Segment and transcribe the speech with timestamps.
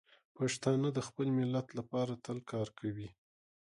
[0.37, 3.09] پښتانه د خپل ملت لپاره تل کار کوي.